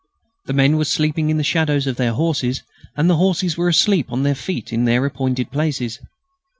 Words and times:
The 0.47 0.53
men 0.53 0.77
were 0.77 0.85
sleeping 0.85 1.29
in 1.29 1.37
the 1.37 1.43
shadows 1.43 1.85
of 1.85 1.95
their 1.97 2.13
horses, 2.13 2.63
and 2.97 3.07
the 3.07 3.17
horses 3.17 3.55
were 3.55 3.69
asleep 3.69 4.11
on 4.11 4.23
their 4.23 4.33
feet 4.33 4.73
in 4.73 4.85
their 4.85 5.05
appointed 5.05 5.51
places. 5.51 5.99